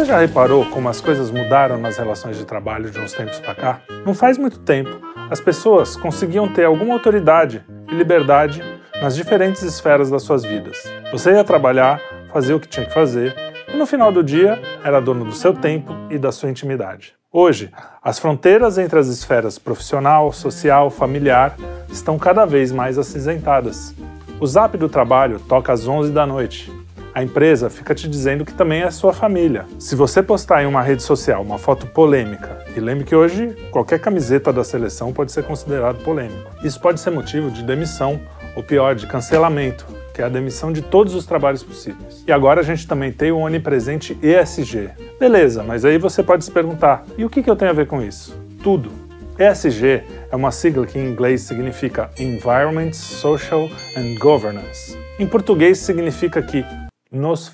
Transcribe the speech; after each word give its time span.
Você 0.00 0.06
já 0.06 0.18
reparou 0.18 0.64
como 0.64 0.88
as 0.88 0.98
coisas 0.98 1.30
mudaram 1.30 1.76
nas 1.76 1.98
relações 1.98 2.38
de 2.38 2.46
trabalho 2.46 2.90
de 2.90 2.98
uns 2.98 3.12
tempos 3.12 3.38
para 3.38 3.54
cá? 3.54 3.80
Não 4.06 4.14
faz 4.14 4.38
muito 4.38 4.58
tempo, 4.60 4.98
as 5.28 5.42
pessoas 5.42 5.94
conseguiam 5.94 6.48
ter 6.48 6.64
alguma 6.64 6.94
autoridade 6.94 7.62
e 7.86 7.94
liberdade 7.94 8.62
nas 9.02 9.14
diferentes 9.14 9.60
esferas 9.60 10.08
das 10.08 10.22
suas 10.22 10.42
vidas. 10.42 10.90
Você 11.12 11.32
ia 11.32 11.44
trabalhar, 11.44 12.00
fazer 12.32 12.54
o 12.54 12.58
que 12.58 12.66
tinha 12.66 12.86
que 12.86 12.94
fazer, 12.94 13.36
e 13.68 13.76
no 13.76 13.84
final 13.84 14.10
do 14.10 14.24
dia 14.24 14.58
era 14.82 15.02
dono 15.02 15.26
do 15.26 15.34
seu 15.34 15.52
tempo 15.52 15.94
e 16.08 16.16
da 16.16 16.32
sua 16.32 16.48
intimidade. 16.48 17.12
Hoje, 17.30 17.70
as 18.02 18.18
fronteiras 18.18 18.78
entre 18.78 18.98
as 18.98 19.06
esferas 19.06 19.58
profissional, 19.58 20.32
social, 20.32 20.88
familiar 20.88 21.54
estão 21.90 22.18
cada 22.18 22.46
vez 22.46 22.72
mais 22.72 22.96
acinzentadas. 22.96 23.94
O 24.40 24.46
zap 24.46 24.78
do 24.78 24.88
trabalho 24.88 25.38
toca 25.40 25.74
às 25.74 25.86
11 25.86 26.10
da 26.10 26.24
noite. 26.24 26.79
A 27.12 27.24
empresa 27.24 27.68
fica 27.68 27.94
te 27.94 28.08
dizendo 28.08 28.44
que 28.44 28.54
também 28.54 28.82
é 28.82 28.90
sua 28.90 29.12
família. 29.12 29.66
Se 29.78 29.96
você 29.96 30.22
postar 30.22 30.62
em 30.62 30.66
uma 30.66 30.80
rede 30.80 31.02
social 31.02 31.42
uma 31.42 31.58
foto 31.58 31.86
polêmica, 31.86 32.58
e 32.76 32.80
lembre 32.80 33.04
que 33.04 33.16
hoje 33.16 33.56
qualquer 33.72 33.98
camiseta 33.98 34.52
da 34.52 34.62
seleção 34.62 35.12
pode 35.12 35.32
ser 35.32 35.42
considerado 35.42 36.04
polêmico, 36.04 36.50
isso 36.62 36.80
pode 36.80 37.00
ser 37.00 37.10
motivo 37.10 37.50
de 37.50 37.64
demissão, 37.64 38.20
ou 38.54 38.62
pior, 38.62 38.94
de 38.94 39.06
cancelamento, 39.08 39.86
que 40.14 40.22
é 40.22 40.24
a 40.24 40.28
demissão 40.28 40.72
de 40.72 40.82
todos 40.82 41.14
os 41.14 41.26
trabalhos 41.26 41.62
possíveis. 41.64 42.22
E 42.26 42.32
agora 42.32 42.60
a 42.60 42.64
gente 42.64 42.86
também 42.86 43.10
tem 43.10 43.32
o 43.32 43.38
onipresente 43.38 44.16
ESG. 44.22 44.90
Beleza, 45.18 45.64
mas 45.64 45.84
aí 45.84 45.98
você 45.98 46.22
pode 46.22 46.44
se 46.44 46.50
perguntar: 46.50 47.04
e 47.18 47.24
o 47.24 47.30
que, 47.30 47.42
que 47.42 47.50
eu 47.50 47.56
tenho 47.56 47.72
a 47.72 47.74
ver 47.74 47.86
com 47.86 48.00
isso? 48.00 48.36
Tudo. 48.62 48.90
ESG 49.38 50.02
é 50.30 50.36
uma 50.36 50.52
sigla 50.52 50.86
que 50.86 50.98
em 50.98 51.10
inglês 51.10 51.40
significa 51.40 52.10
Environment, 52.18 52.92
Social 52.92 53.70
and 53.96 54.18
Governance. 54.20 54.96
Em 55.18 55.26
português 55.26 55.78
significa 55.78 56.42
que 56.42 56.62
nos 57.10 57.52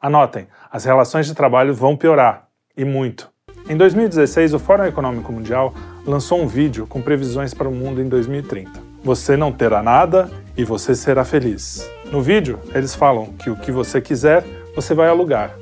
Anotem, 0.00 0.46
as 0.70 0.84
relações 0.84 1.26
de 1.26 1.34
trabalho 1.34 1.74
vão 1.74 1.96
piorar, 1.96 2.46
e 2.76 2.84
muito. 2.84 3.28
Em 3.68 3.76
2016, 3.76 4.54
o 4.54 4.58
Fórum 4.58 4.84
Econômico 4.84 5.32
Mundial 5.32 5.74
lançou 6.06 6.40
um 6.40 6.46
vídeo 6.46 6.86
com 6.86 7.02
previsões 7.02 7.52
para 7.52 7.68
o 7.68 7.74
mundo 7.74 8.00
em 8.00 8.08
2030. 8.08 8.80
Você 9.02 9.36
não 9.36 9.52
terá 9.52 9.82
nada 9.82 10.30
e 10.56 10.64
você 10.64 10.94
será 10.94 11.24
feliz. 11.24 11.84
No 12.12 12.22
vídeo, 12.22 12.60
eles 12.72 12.94
falam 12.94 13.32
que 13.32 13.50
o 13.50 13.56
que 13.56 13.72
você 13.72 14.00
quiser, 14.00 14.44
você 14.74 14.94
vai 14.94 15.08
alugar 15.08 15.54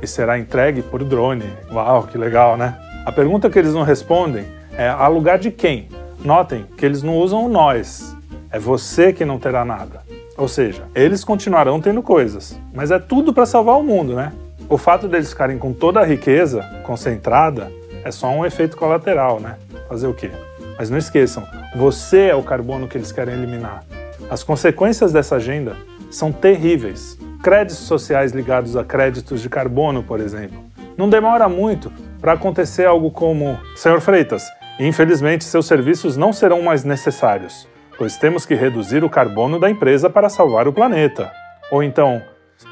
e 0.00 0.06
será 0.06 0.38
entregue 0.38 0.82
por 0.82 1.04
drone. 1.04 1.48
Uau, 1.70 2.04
que 2.04 2.16
legal, 2.16 2.56
né? 2.56 2.76
A 3.04 3.12
pergunta 3.12 3.50
que 3.50 3.58
eles 3.58 3.74
não 3.74 3.82
respondem 3.82 4.46
é 4.72 4.88
alugar 4.88 5.38
de 5.38 5.50
quem? 5.50 5.88
Notem 6.24 6.66
que 6.76 6.84
eles 6.84 7.02
não 7.02 7.18
usam 7.18 7.44
o 7.44 7.48
nós. 7.48 8.16
É 8.50 8.58
você 8.58 9.12
que 9.12 9.24
não 9.24 9.38
terá 9.38 9.64
nada. 9.64 10.02
Ou 10.36 10.48
seja, 10.48 10.84
eles 10.94 11.24
continuarão 11.24 11.80
tendo 11.80 12.02
coisas, 12.02 12.58
mas 12.72 12.90
é 12.90 12.98
tudo 12.98 13.32
para 13.32 13.46
salvar 13.46 13.78
o 13.78 13.82
mundo, 13.82 14.14
né? 14.14 14.32
O 14.68 14.78
fato 14.78 15.06
deles 15.06 15.30
ficarem 15.30 15.58
com 15.58 15.72
toda 15.72 16.00
a 16.00 16.04
riqueza 16.04 16.62
concentrada 16.82 17.70
é 18.04 18.10
só 18.10 18.28
um 18.28 18.44
efeito 18.44 18.76
colateral, 18.76 19.38
né? 19.38 19.56
Fazer 19.88 20.06
o 20.06 20.14
quê? 20.14 20.30
Mas 20.78 20.88
não 20.88 20.96
esqueçam, 20.96 21.46
você 21.76 22.28
é 22.28 22.34
o 22.34 22.42
carbono 22.42 22.88
que 22.88 22.96
eles 22.96 23.12
querem 23.12 23.34
eliminar. 23.34 23.84
As 24.30 24.42
consequências 24.42 25.12
dessa 25.12 25.36
agenda 25.36 25.76
são 26.10 26.32
terríveis. 26.32 27.18
Créditos 27.42 27.84
sociais 27.84 28.32
ligados 28.32 28.76
a 28.76 28.84
créditos 28.84 29.42
de 29.42 29.48
carbono, 29.48 30.02
por 30.02 30.20
exemplo. 30.20 30.62
Não 30.96 31.08
demora 31.08 31.48
muito 31.48 31.92
para 32.20 32.32
acontecer 32.32 32.86
algo 32.86 33.10
como: 33.10 33.58
Senhor 33.76 34.00
Freitas, 34.00 34.44
infelizmente 34.78 35.44
seus 35.44 35.66
serviços 35.66 36.16
não 36.16 36.32
serão 36.32 36.62
mais 36.62 36.84
necessários, 36.84 37.68
pois 38.02 38.16
temos 38.16 38.44
que 38.44 38.56
reduzir 38.56 39.04
o 39.04 39.08
carbono 39.08 39.60
da 39.60 39.70
empresa 39.70 40.10
para 40.10 40.28
salvar 40.28 40.66
o 40.66 40.72
planeta. 40.72 41.30
Ou 41.70 41.84
então: 41.84 42.20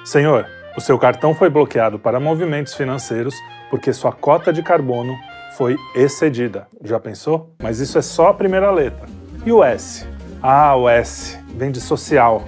Senhor, 0.05 0.45
o 0.77 0.81
seu 0.81 0.99
cartão 0.99 1.37
foi 1.37 1.49
bloqueado 1.49 2.01
para 2.01 2.19
movimentos 2.19 2.75
financeiros 2.75 3.33
porque 3.71 3.93
sua 3.93 4.11
cota 4.11 4.53
de 4.53 4.61
carbono 4.61 5.17
foi 5.57 5.77
excedida. 5.95 6.67
Já 6.83 6.99
pensou? 6.99 7.55
Mas 7.63 7.79
isso 7.79 7.97
é 7.97 8.03
só 8.03 8.31
a 8.31 8.35
primeira 8.35 8.73
letra. 8.73 9.07
E 9.47 9.53
o 9.53 9.63
S? 9.63 10.05
Ah, 10.43 10.75
o 10.75 10.89
S 10.89 11.39
vem 11.55 11.71
de 11.71 11.81
social. 11.81 12.43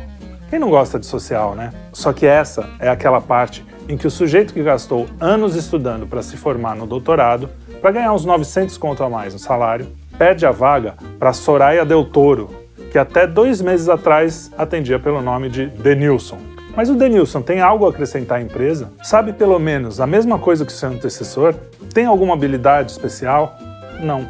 Quem 0.51 0.59
não 0.59 0.69
gosta 0.69 0.99
de 0.99 1.07
social, 1.07 1.55
né? 1.55 1.73
Só 1.93 2.13
que 2.13 2.27
essa 2.27 2.69
é 2.81 2.89
aquela 2.89 3.21
parte 3.21 3.65
em 3.89 3.97
que 3.97 4.09
o 4.09 4.11
sujeito 4.11 4.53
que 4.53 4.61
gastou 4.61 5.07
anos 5.21 5.55
estudando 5.55 6.05
para 6.05 6.21
se 6.21 6.37
formar 6.37 6.75
no 6.75 6.85
doutorado, 6.85 7.49
para 7.81 7.93
ganhar 7.93 8.13
uns 8.13 8.25
900 8.25 8.77
conto 8.77 9.05
a 9.05 9.09
mais 9.09 9.35
no 9.35 9.39
salário, 9.39 9.87
perde 10.19 10.45
a 10.45 10.51
vaga 10.51 10.97
para 11.21 11.33
Soraya 11.33 11.85
Del 11.85 12.05
Toro, 12.05 12.62
que 12.93 12.99
até 12.99 13.27
dois 13.27 13.63
meses 13.63 13.89
atrás 13.89 14.53
atendia 14.57 14.99
pelo 14.99 15.23
nome 15.23 15.49
de 15.49 15.65
Denilson. 15.67 16.39
Mas 16.77 16.91
o 16.91 16.95
Denilson 16.95 17.41
tem 17.41 17.59
algo 17.59 17.87
a 17.87 17.89
acrescentar 17.89 18.37
à 18.37 18.43
empresa? 18.43 18.93
Sabe 19.03 19.33
pelo 19.33 19.59
menos 19.59 19.99
a 19.99 20.07
mesma 20.07 20.39
coisa 20.39 20.67
que 20.67 20.73
seu 20.73 20.91
antecessor? 20.91 21.55
Tem 21.95 22.05
alguma 22.05 22.35
habilidade 22.35 22.93
especial? 22.93 23.57
Não. 24.03 24.29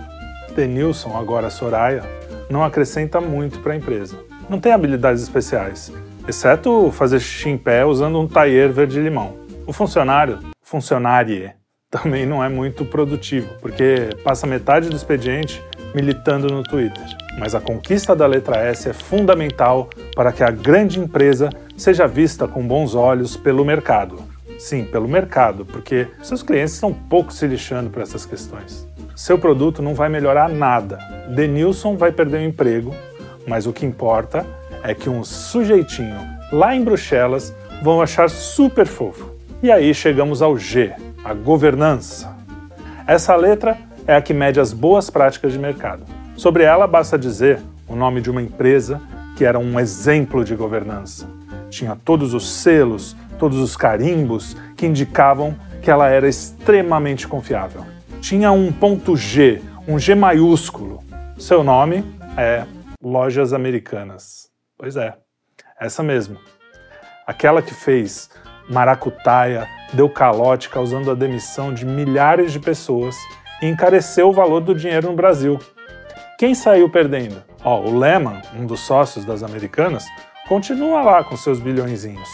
Denilson, 0.55 1.17
agora 1.17 1.51
Soraya, 1.51 2.05
não 2.49 2.63
acrescenta 2.63 3.21
muito 3.21 3.59
para 3.59 3.73
a 3.73 3.77
empresa. 3.77 4.17
Não 4.49 4.61
tem 4.61 4.73
habilidades 4.73 5.25
especiais, 5.25 5.93
exceto 6.29 6.93
fazer 6.93 7.19
xixi 7.19 7.49
em 7.49 7.59
pé 7.59 7.85
usando 7.85 8.21
um 8.21 8.29
taier 8.29 8.71
verde-limão. 8.71 9.39
O 9.67 9.73
funcionário, 9.73 10.39
funcionárie, 10.61 11.51
também 11.91 12.27
não 12.27 12.45
é 12.45 12.49
muito 12.49 12.85
produtivo, 12.85 13.49
porque 13.61 14.11
passa 14.23 14.47
metade 14.47 14.89
do 14.89 14.95
expediente 14.95 15.61
militando 15.95 16.47
no 16.47 16.63
Twitter. 16.63 17.22
Mas 17.39 17.55
a 17.55 17.61
conquista 17.61 18.15
da 18.15 18.27
letra 18.27 18.59
S 18.59 18.89
é 18.89 18.93
fundamental 18.93 19.89
para 20.15 20.33
que 20.33 20.45
a 20.45 20.51
grande 20.51 21.01
empresa 21.01 21.51
seja 21.77 22.07
vista 22.07 22.47
com 22.47 22.67
bons 22.67 22.95
olhos 22.95 23.37
pelo 23.37 23.65
mercado. 23.65 24.23
Sim, 24.59 24.85
pelo 24.85 25.09
mercado, 25.09 25.65
porque 25.65 26.07
seus 26.23 26.43
clientes 26.43 26.75
estão 26.75 26.93
pouco 26.93 27.33
se 27.33 27.47
lixando 27.47 27.91
para 27.91 28.03
essas 28.03 28.25
questões. 28.25 28.87
Seu 29.17 29.39
produto 29.39 29.83
não 29.83 29.95
vai 29.95 30.09
melhorar 30.09 30.49
nada. 30.49 30.99
Denilson 31.35 31.97
vai 31.97 32.13
perder 32.13 32.39
o 32.39 32.45
emprego, 32.45 32.95
mas 33.47 33.67
o 33.67 33.73
que 33.73 33.87
importa 33.87 34.47
é 34.83 34.95
que 34.95 35.09
um 35.11 35.25
sujeitinho 35.25 36.19
lá 36.53 36.75
em 36.75 36.85
Bruxelas 36.85 37.55
vão 37.83 38.01
achar 38.01 38.29
super 38.29 38.87
fofo. 38.87 39.33
E 39.63 39.71
aí 39.71 39.95
chegamos 39.95 40.43
ao 40.43 40.57
G, 40.57 40.93
a 41.25 41.35
governança. 41.35 42.37
Essa 43.07 43.35
letra 43.35 43.77
é 44.07 44.15
a 44.15 44.23
que 44.23 44.35
mede 44.35 44.61
as 44.61 44.73
boas 44.73 45.09
práticas 45.11 45.53
de 45.53 45.59
mercado. 45.59 46.05
Sobre 46.43 46.65
ela 46.65 46.89
basta 46.89 47.17
dizer 47.17 47.61
o 47.87 47.95
nome 47.95 48.21
de 48.21 48.29
uma 48.29 48.43
empresa 48.43 49.01
que 49.37 49.45
era 49.45 49.61
um 49.61 49.79
exemplo 49.79 50.45
de 50.45 50.57
governança. 50.57 51.31
Tinha 51.71 51.95
todos 51.95 52.35
os 52.35 52.51
selos, 52.51 53.17
todos 53.39 53.59
os 53.59 53.77
carimbos 53.77 54.57
que 54.77 54.85
indicavam 54.85 55.55
que 55.81 55.89
ela 55.89 56.09
era 56.09 56.29
extremamente 56.29 57.29
confiável. 57.29 57.87
Tinha 58.21 58.51
um 58.51 58.73
ponto 58.73 59.17
G, 59.17 59.63
um 59.87 60.01
G 60.01 60.17
maiúsculo. 60.17 61.05
Seu 61.39 61.63
nome 61.63 62.05
é 62.37 62.67
Lojas 63.01 63.53
Americanas. 63.53 64.51
Pois 64.77 64.97
é, 64.97 65.15
essa 65.81 66.03
mesmo. 66.03 66.39
Aquela 67.25 67.63
que 67.63 67.73
fez 67.73 68.29
maracutaia, 68.69 69.69
deu 69.93 70.11
calote 70.11 70.69
causando 70.69 71.09
a 71.09 71.15
demissão 71.15 71.73
de 71.73 71.87
milhares 71.87 72.51
de 72.51 72.59
pessoas 72.59 73.15
e 73.63 73.69
encareceu 73.69 74.31
o 74.31 74.33
valor 74.33 74.59
do 74.59 74.75
dinheiro 74.75 75.09
no 75.09 75.15
Brasil. 75.15 75.61
Quem 76.43 76.57
saiu 76.57 76.91
perdendo? 76.91 77.41
Ó, 77.63 77.83
o 77.83 77.97
Lehman, 77.97 78.43
um 78.59 78.67
dos 78.67 78.81
sócios 78.81 79.25
das 79.25 79.45
americanas, 79.45 80.05
continua 80.49 81.01
lá 81.01 81.23
com 81.23 81.37
seus 81.37 81.61
bilhõezinhos. 81.61 82.29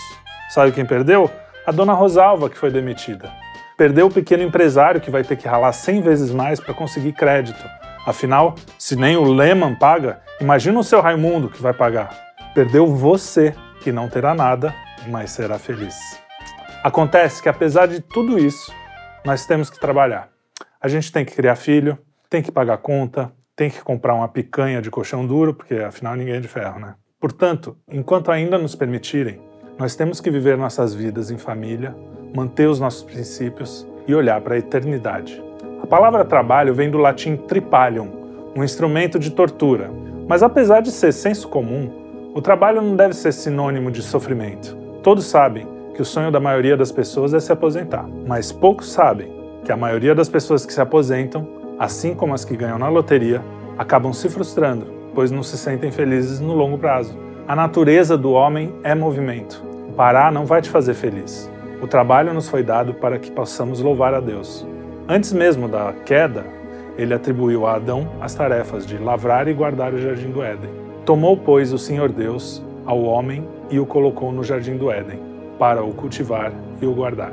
Sabe 0.49 0.73
quem 0.73 0.87
perdeu? 0.87 1.31
A 1.67 1.71
dona 1.71 1.93
Rosalva, 1.93 2.49
que 2.49 2.57
foi 2.57 2.71
demitida. 2.71 3.31
Perdeu 3.77 4.07
o 4.07 4.11
pequeno 4.11 4.43
empresário 4.43 4.99
que 4.99 5.11
vai 5.11 5.23
ter 5.23 5.37
que 5.37 5.47
ralar 5.47 5.75
100 5.75 6.01
vezes 6.01 6.31
mais 6.31 6.59
para 6.59 6.73
conseguir 6.73 7.13
crédito. 7.13 7.63
Afinal, 8.07 8.55
se 8.79 8.97
nem 8.97 9.15
o 9.15 9.25
Lehman 9.25 9.75
paga, 9.75 10.23
imagina 10.41 10.81
o 10.81 10.85
seu 10.85 11.03
Raimundo 11.03 11.51
que 11.51 11.61
vai 11.61 11.75
pagar. 11.75 12.09
Perdeu 12.55 12.87
você, 12.87 13.55
que 13.83 13.93
não 13.93 14.09
terá 14.09 14.35
nada, 14.35 14.75
mas 15.09 15.33
será 15.33 15.59
feliz. 15.59 15.95
Acontece 16.83 17.43
que, 17.43 17.49
apesar 17.51 17.85
de 17.85 18.01
tudo 18.01 18.39
isso, 18.39 18.73
nós 19.23 19.45
temos 19.45 19.69
que 19.69 19.79
trabalhar. 19.79 20.31
A 20.81 20.89
gente 20.89 21.13
tem 21.13 21.27
que 21.27 21.35
criar 21.35 21.57
filho, 21.57 21.99
tem 22.31 22.41
que 22.41 22.51
pagar 22.51 22.79
conta, 22.79 23.37
tem 23.59 23.69
que 23.69 23.83
comprar 23.83 24.15
uma 24.15 24.29
picanha 24.29 24.81
de 24.81 24.89
colchão 24.89 25.27
duro, 25.27 25.53
porque 25.53 25.75
afinal 25.75 26.15
ninguém 26.15 26.35
é 26.35 26.41
de 26.41 26.47
ferro, 26.47 26.79
né? 26.79 26.95
Portanto, 27.21 27.77
enquanto 27.91 28.31
ainda 28.31 28.57
nos 28.57 28.77
permitirem, 28.77 29.41
nós 29.77 29.97
temos 29.97 30.21
que 30.21 30.31
viver 30.31 30.57
nossas 30.57 30.95
vidas 30.95 31.29
em 31.29 31.37
família, 31.37 31.93
manter 32.33 32.69
os 32.69 32.79
nossos 32.79 33.03
princípios 33.03 33.85
e 34.07 34.15
olhar 34.15 34.41
para 34.41 34.55
a 34.55 34.59
eternidade. 34.59 35.43
A 35.83 35.87
palavra 35.89 36.25
trabalho 36.25 36.73
vem 36.73 36.89
do 36.89 36.99
latim 36.99 37.37
tripalium, 37.37 38.53
um 38.55 38.63
instrumento 38.63 39.19
de 39.19 39.33
tortura. 39.33 39.91
Mas 40.29 40.45
apesar 40.45 40.81
de 40.81 40.93
ser 40.93 41.13
senso 41.13 41.49
comum, 41.49 42.31
o 42.37 42.41
trabalho 42.41 42.81
não 42.81 42.95
deve 42.95 43.15
ser 43.15 43.33
sinônimo 43.33 43.91
de 43.91 44.03
sofrimento. 44.03 44.77
Todos 45.03 45.25
sabem 45.25 45.67
que 45.97 46.03
o 46.03 46.05
sonho 46.05 46.31
da 46.31 46.39
maioria 46.39 46.77
das 46.77 46.93
pessoas 46.93 47.35
é 47.35 47.41
se 47.41 47.51
aposentar, 47.51 48.07
mas 48.25 48.53
poucos 48.53 48.93
sabem 48.93 49.37
que 49.65 49.73
a 49.73 49.77
maioria 49.77 50.15
das 50.15 50.29
pessoas 50.29 50.65
que 50.65 50.73
se 50.73 50.81
aposentam, 50.81 51.58
assim 51.79 52.15
como 52.15 52.35
as 52.35 52.45
que 52.45 52.57
ganham 52.57 52.79
na 52.79 52.89
loteria, 52.89 53.43
acabam 53.77 54.13
se 54.13 54.29
frustrando, 54.29 54.87
pois 55.15 55.31
não 55.31 55.43
se 55.43 55.57
sentem 55.57 55.91
felizes 55.91 56.41
no 56.41 56.55
longo 56.55 56.77
prazo. 56.77 57.17
A 57.47 57.55
natureza 57.55 58.17
do 58.17 58.33
homem 58.33 58.75
é 58.83 58.95
movimento. 58.95 59.63
Parar 59.97 60.33
não 60.33 60.45
vai 60.45 60.61
te 60.61 60.69
fazer 60.69 60.95
feliz. 60.95 61.51
O 61.81 61.87
trabalho 61.87 62.35
nos 62.35 62.49
foi 62.49 62.63
dado 62.63 62.95
para 62.95 63.19
que 63.19 63.31
possamos 63.31 63.81
louvar 63.81 64.13
a 64.13 64.21
Deus. 64.21 64.67
Antes 65.09 65.33
mesmo 65.33 65.69
da 65.69 65.93
queda, 66.05 66.45
ele 66.99 67.15
atribuiu 67.15 67.67
a 67.67 67.77
Adão 67.77 68.09
as 68.21 68.35
tarefas 68.35 68.85
de 68.85 68.99
lavrar 68.99 69.47
e 69.47 69.55
guardar 69.55 69.95
o 69.95 69.99
jardim 69.99 70.31
do 70.31 70.43
Éden. 70.43 70.71
Tomou, 71.07 71.37
pois, 71.37 71.73
o 71.73 71.79
Senhor 71.79 72.11
Deus 72.11 72.63
ao 72.85 73.03
homem 73.03 73.47
e 73.71 73.79
o 73.79 73.87
colocou 73.87 74.33
no 74.33 74.43
jardim 74.43 74.77
do 74.77 74.91
Éden, 74.91 75.21
para 75.59 75.83
o 75.83 75.93
cultivar 75.93 76.53
e 76.83 76.87
o 76.87 76.93
guardar. 76.93 77.33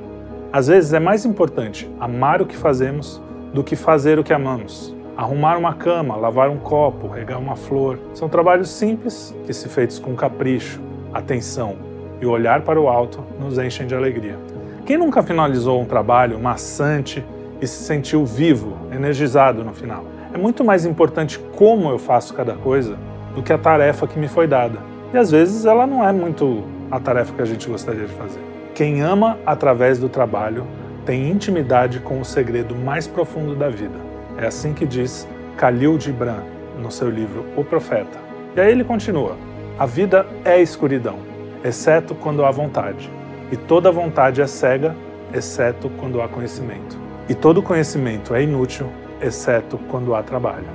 Às 0.54 0.68
vezes 0.68 0.94
é 0.94 1.00
mais 1.00 1.26
importante 1.26 1.90
amar 2.00 2.42
o 2.42 2.46
que 2.46 2.56
fazemos 2.56 3.22
do 3.56 3.64
que 3.64 3.78
fazer 3.78 4.20
o 4.20 4.24
que 4.24 4.34
amamos. 4.34 4.94
Arrumar 5.16 5.58
uma 5.58 5.74
cama, 5.74 6.18
lavar 6.18 6.50
um 6.50 6.58
copo, 6.58 7.08
regar 7.08 7.40
uma 7.40 7.56
flor, 7.56 7.98
são 8.14 8.28
trabalhos 8.28 8.70
simples 8.70 9.34
que, 9.46 9.54
se 9.54 9.70
feitos 9.70 9.98
com 9.98 10.14
capricho, 10.14 10.82
atenção 11.14 11.78
e 12.20 12.26
olhar 12.26 12.64
para 12.64 12.80
o 12.80 12.90
alto, 12.90 13.24
nos 13.40 13.58
enchem 13.58 13.88
de 13.88 13.96
alegria. 13.96 14.38
Quem 14.86 14.98
nunca 14.98 15.24
finalizou 15.24 15.82
um 15.82 15.86
trabalho 15.86 16.38
maçante 16.38 17.24
e 17.62 17.66
se 17.66 17.82
sentiu 17.86 18.26
vivo, 18.26 18.76
energizado 18.92 19.64
no 19.64 19.74
final? 19.74 20.04
É 20.34 20.38
muito 20.38 20.62
mais 20.62 20.86
importante 20.86 21.40
como 21.56 21.90
eu 21.90 21.98
faço 21.98 22.34
cada 22.34 22.56
coisa 22.56 22.98
do 23.34 23.42
que 23.42 23.54
a 23.54 23.58
tarefa 23.58 24.06
que 24.06 24.20
me 24.20 24.28
foi 24.28 24.48
dada. 24.48 24.80
E 25.14 25.18
às 25.18 25.32
vezes 25.32 25.66
ela 25.66 25.88
não 25.88 26.06
é 26.06 26.12
muito 26.12 26.62
a 26.92 27.00
tarefa 27.00 27.34
que 27.34 27.42
a 27.42 27.46
gente 27.46 27.70
gostaria 27.70 28.06
de 28.06 28.14
fazer. 28.16 28.42
Quem 28.74 29.02
ama 29.02 29.38
através 29.46 29.98
do 29.98 30.10
trabalho 30.10 30.68
tem 31.06 31.30
intimidade 31.30 32.00
com 32.00 32.20
o 32.20 32.26
segredo 32.26 32.76
mais 32.76 33.08
profundo 33.08 33.56
da 33.56 33.70
vida. 33.70 33.98
É 34.38 34.48
assim 34.48 34.74
que 34.74 34.86
diz 34.86 35.28
Khalil 35.58 36.00
Gibran 36.00 36.42
no 36.80 36.92
seu 36.92 37.10
livro 37.10 37.46
O 37.56 37.64
Profeta. 37.64 38.18
E 38.56 38.60
aí 38.60 38.72
ele 38.72 38.84
continua: 38.84 39.38
A 39.78 39.86
vida 39.86 40.26
é 40.44 40.62
escuridão, 40.62 41.20
exceto 41.64 42.16
quando 42.16 42.44
há 42.44 42.52
vontade. 42.52 43.10
E 43.52 43.56
toda 43.56 43.92
vontade 43.92 44.42
é 44.42 44.48
cega, 44.48 44.96
exceto 45.34 45.90
quando 46.00 46.22
há 46.22 46.28
conhecimento. 46.28 46.98
E 47.30 47.36
todo 47.36 47.62
conhecimento 47.62 48.34
é 48.34 48.44
inútil, 48.44 48.88
exceto 49.22 49.78
quando 49.90 50.16
há 50.16 50.24
trabalho. 50.24 50.68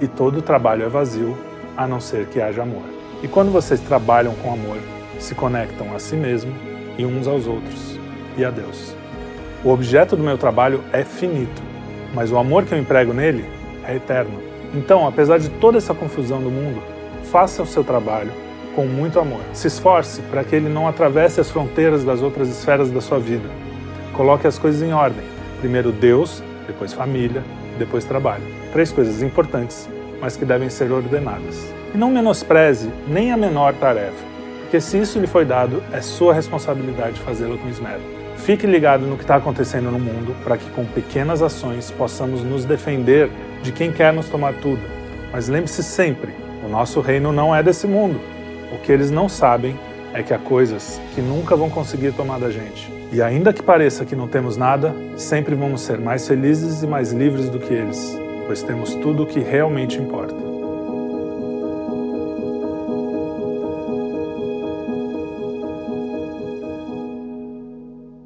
E 0.00 0.06
todo 0.06 0.42
trabalho 0.42 0.84
é 0.84 0.88
vazio, 0.88 1.36
a 1.76 1.86
não 1.86 2.00
ser 2.00 2.26
que 2.26 2.40
haja 2.40 2.62
amor. 2.62 2.84
E 3.22 3.28
quando 3.28 3.50
vocês 3.50 3.80
trabalham 3.80 4.34
com 4.36 4.52
amor, 4.52 4.78
se 5.18 5.34
conectam 5.34 5.94
a 5.94 5.98
si 5.98 6.14
mesmo 6.14 6.52
e 6.96 7.04
uns 7.04 7.26
aos 7.26 7.46
outros 7.46 7.98
e 8.36 8.44
a 8.44 8.50
Deus. 8.50 8.97
O 9.64 9.70
objeto 9.70 10.14
do 10.14 10.22
meu 10.22 10.38
trabalho 10.38 10.84
é 10.92 11.02
finito, 11.02 11.60
mas 12.14 12.30
o 12.30 12.38
amor 12.38 12.64
que 12.64 12.72
eu 12.72 12.78
emprego 12.78 13.12
nele 13.12 13.44
é 13.84 13.96
eterno. 13.96 14.40
Então, 14.72 15.04
apesar 15.04 15.38
de 15.38 15.48
toda 15.48 15.78
essa 15.78 15.92
confusão 15.92 16.40
do 16.40 16.48
mundo, 16.48 16.80
faça 17.24 17.60
o 17.60 17.66
seu 17.66 17.82
trabalho 17.82 18.30
com 18.76 18.86
muito 18.86 19.18
amor. 19.18 19.40
Se 19.52 19.66
esforce 19.66 20.22
para 20.22 20.44
que 20.44 20.54
ele 20.54 20.68
não 20.68 20.86
atravesse 20.86 21.40
as 21.40 21.50
fronteiras 21.50 22.04
das 22.04 22.22
outras 22.22 22.48
esferas 22.48 22.88
da 22.88 23.00
sua 23.00 23.18
vida. 23.18 23.48
Coloque 24.12 24.46
as 24.46 24.60
coisas 24.60 24.80
em 24.80 24.92
ordem. 24.92 25.24
Primeiro 25.58 25.90
Deus, 25.90 26.40
depois 26.68 26.92
família, 26.92 27.42
depois 27.80 28.04
trabalho. 28.04 28.44
Três 28.72 28.92
coisas 28.92 29.22
importantes, 29.22 29.88
mas 30.20 30.36
que 30.36 30.44
devem 30.44 30.70
ser 30.70 30.92
ordenadas. 30.92 31.74
E 31.92 31.98
não 31.98 32.12
menospreze 32.12 32.88
nem 33.08 33.32
a 33.32 33.36
menor 33.36 33.74
tarefa, 33.74 34.24
porque 34.60 34.80
se 34.80 35.00
isso 35.00 35.18
lhe 35.18 35.26
foi 35.26 35.44
dado, 35.44 35.82
é 35.92 36.00
sua 36.00 36.32
responsabilidade 36.32 37.20
fazê-lo 37.22 37.58
com 37.58 37.68
esmero. 37.68 38.17
Fique 38.38 38.66
ligado 38.66 39.06
no 39.06 39.16
que 39.16 39.24
está 39.24 39.36
acontecendo 39.36 39.90
no 39.90 39.98
mundo 39.98 40.34
para 40.42 40.56
que 40.56 40.70
com 40.70 40.84
pequenas 40.84 41.42
ações 41.42 41.90
possamos 41.90 42.42
nos 42.42 42.64
defender 42.64 43.30
de 43.62 43.72
quem 43.72 43.92
quer 43.92 44.12
nos 44.12 44.28
tomar 44.28 44.54
tudo. 44.54 44.80
Mas 45.30 45.48
lembre-se 45.48 45.82
sempre, 45.82 46.32
o 46.64 46.68
nosso 46.68 47.00
reino 47.00 47.32
não 47.32 47.54
é 47.54 47.62
desse 47.62 47.86
mundo. 47.86 48.20
O 48.72 48.78
que 48.78 48.90
eles 48.90 49.10
não 49.10 49.28
sabem 49.28 49.78
é 50.14 50.22
que 50.22 50.32
há 50.32 50.38
coisas 50.38 51.00
que 51.14 51.20
nunca 51.20 51.54
vão 51.54 51.68
conseguir 51.68 52.12
tomar 52.12 52.38
da 52.38 52.50
gente. 52.50 52.90
E 53.12 53.20
ainda 53.22 53.52
que 53.52 53.62
pareça 53.62 54.04
que 54.04 54.16
não 54.16 54.28
temos 54.28 54.56
nada, 54.56 54.94
sempre 55.16 55.54
vamos 55.54 55.82
ser 55.82 55.98
mais 55.98 56.26
felizes 56.26 56.82
e 56.82 56.86
mais 56.86 57.12
livres 57.12 57.48
do 57.48 57.58
que 57.58 57.72
eles, 57.72 58.18
pois 58.46 58.62
temos 58.62 58.94
tudo 58.94 59.22
o 59.22 59.26
que 59.26 59.40
realmente 59.40 59.98
importa. 59.98 60.57